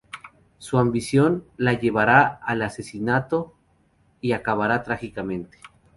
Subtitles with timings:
[0.57, 3.53] Su ambición la llevará al asesinato
[4.19, 5.59] y acabará trágicamente.